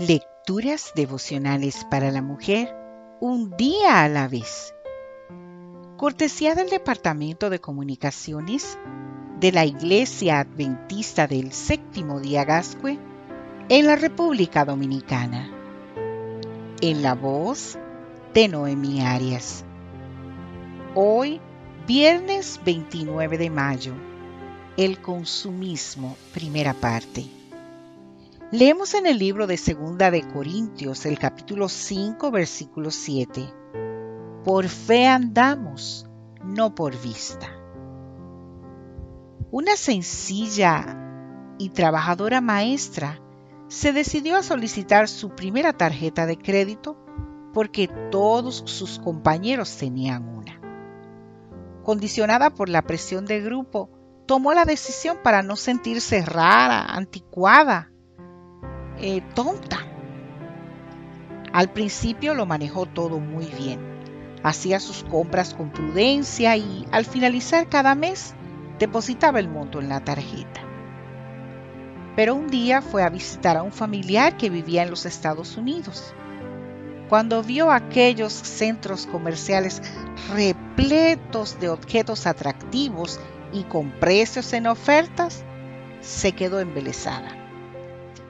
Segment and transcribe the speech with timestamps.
[0.00, 2.72] Lecturas devocionales para la mujer,
[3.20, 4.72] un día a la vez.
[5.96, 8.78] Cortesía del Departamento de Comunicaciones
[9.40, 12.96] de la Iglesia Adventista del Séptimo Día Gascue
[13.68, 15.50] en la República Dominicana.
[16.80, 17.76] En la voz
[18.34, 19.64] de Noemi Arias.
[20.94, 21.40] Hoy,
[21.88, 23.94] viernes 29 de mayo,
[24.76, 27.37] el consumismo, primera parte.
[28.50, 33.52] Leemos en el libro de Segunda de Corintios, el capítulo 5, versículo 7.
[34.42, 36.08] Por fe andamos,
[36.42, 37.46] no por vista.
[39.50, 40.96] Una sencilla
[41.58, 43.20] y trabajadora maestra
[43.66, 46.96] se decidió a solicitar su primera tarjeta de crédito
[47.52, 50.58] porque todos sus compañeros tenían una.
[51.82, 53.90] Condicionada por la presión del grupo,
[54.24, 57.92] tomó la decisión para no sentirse rara, anticuada
[59.00, 59.78] eh, tonta.
[61.52, 63.80] Al principio lo manejó todo muy bien.
[64.42, 68.34] Hacía sus compras con prudencia y al finalizar cada mes
[68.78, 70.60] depositaba el monto en la tarjeta.
[72.14, 76.14] Pero un día fue a visitar a un familiar que vivía en los Estados Unidos.
[77.08, 79.82] Cuando vio aquellos centros comerciales
[80.34, 83.18] repletos de objetos atractivos
[83.52, 85.42] y con precios en ofertas,
[86.00, 87.47] se quedó embelesada.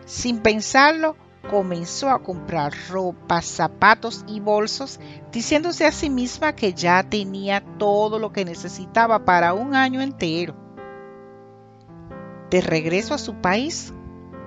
[0.08, 1.16] Sin pensarlo,
[1.50, 4.98] comenzó a comprar ropa, zapatos y bolsos,
[5.30, 10.56] diciéndose a sí misma que ya tenía todo lo que necesitaba para un año entero.
[12.48, 13.92] De regreso a su país,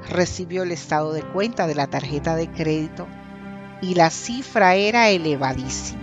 [0.09, 3.07] recibió el estado de cuenta de la tarjeta de crédito
[3.83, 6.01] y la cifra era elevadísima.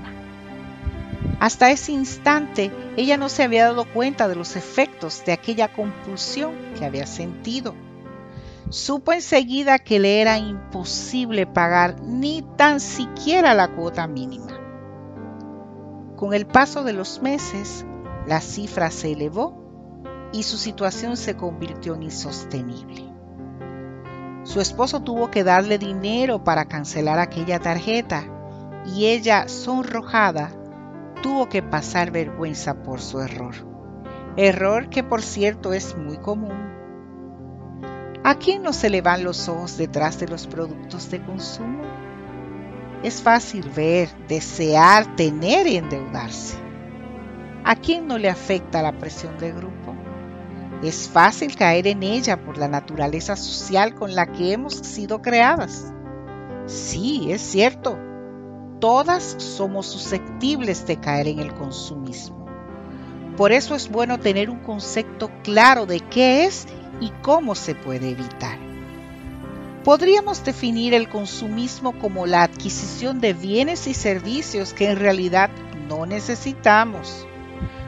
[1.41, 6.55] Hasta ese instante ella no se había dado cuenta de los efectos de aquella compulsión
[6.79, 7.75] que había sentido
[8.71, 14.59] supo enseguida que le era imposible pagar ni tan siquiera la cuota mínima.
[16.17, 17.87] Con el paso de los meses,
[18.27, 19.57] la cifra se elevó
[20.33, 23.05] y su situación se convirtió en insostenible.
[24.45, 28.25] Su esposo tuvo que darle dinero para cancelar aquella tarjeta
[28.85, 30.51] y ella, sonrojada,
[31.23, 33.55] tuvo que pasar vergüenza por su error.
[34.37, 36.78] Error que por cierto es muy común
[38.29, 41.81] ¿A quién no se le van los ojos detrás de los productos de consumo?
[43.03, 46.59] Es fácil ver, desear, tener y endeudarse.
[47.65, 49.95] ¿A quién no le afecta la presión del grupo?
[50.83, 55.91] Es fácil caer en ella por la naturaleza social con la que hemos sido creadas.
[56.67, 57.99] Sí, es cierto,
[58.79, 62.45] todas somos susceptibles de caer en el consumismo.
[63.39, 66.67] Por eso es bueno tener un concepto claro de qué es
[67.01, 68.59] y cómo se puede evitar.
[69.85, 75.51] Podríamos definir el consumismo como la adquisición de bienes y servicios que en realidad
[75.89, 77.29] no necesitamos.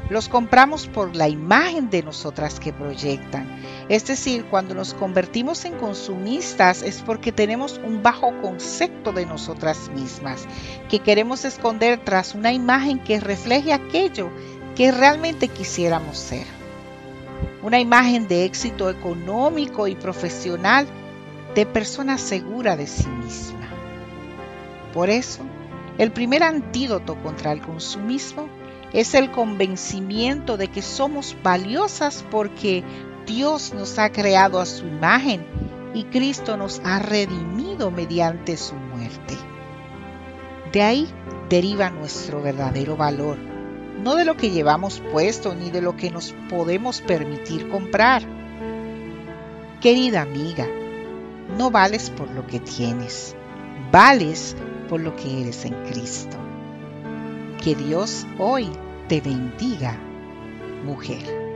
[0.09, 3.60] Los compramos por la imagen de nosotras que proyectan.
[3.89, 9.91] Es decir, cuando nos convertimos en consumistas es porque tenemos un bajo concepto de nosotras
[9.97, 10.47] mismas,
[10.89, 14.31] que queremos esconder tras una imagen que refleje aquello
[14.80, 16.46] que realmente quisiéramos ser
[17.62, 20.86] una imagen de éxito económico y profesional
[21.54, 23.68] de persona segura de sí misma.
[24.94, 25.42] Por eso,
[25.98, 28.48] el primer antídoto contra el consumismo
[28.94, 32.82] es el convencimiento de que somos valiosas porque
[33.26, 35.44] Dios nos ha creado a su imagen
[35.92, 39.36] y Cristo nos ha redimido mediante su muerte.
[40.72, 41.06] De ahí
[41.50, 43.50] deriva nuestro verdadero valor
[44.03, 48.22] no de lo que llevamos puesto ni de lo que nos podemos permitir comprar.
[49.81, 50.66] Querida amiga,
[51.59, 53.34] no vales por lo que tienes,
[53.91, 54.56] vales
[54.89, 56.37] por lo que eres en Cristo.
[57.62, 58.71] Que Dios hoy
[59.09, 59.97] te bendiga,
[60.84, 61.50] mujer.